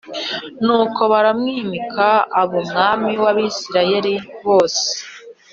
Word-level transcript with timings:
Nuko 0.65 1.01
baramwimika 1.11 2.07
aba 2.41 2.53
umwami 2.61 3.11
w’Abisirayeli 3.23 4.13
bose 4.45 4.87